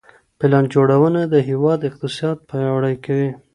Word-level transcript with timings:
پلان 0.39 0.63
جوړونه 0.73 1.21
د 1.27 1.35
هیواد 1.49 1.79
اقتصاد 1.89 2.37
پیاوړی 2.49 2.95
کوي. 3.05 3.29